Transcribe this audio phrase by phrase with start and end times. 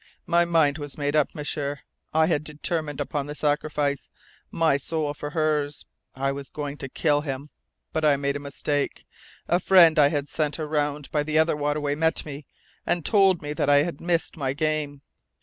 [0.25, 1.81] My mind was made up, M'sieur.
[2.11, 4.09] I had determined upon the sacrifice:
[4.49, 5.85] my soul for hers.
[6.15, 7.51] I was going to kill him.
[7.93, 9.05] But I made a mistake.
[9.47, 12.47] A friend I had sent around by the other waterway met me,
[12.83, 15.03] and told me that I had missed my game.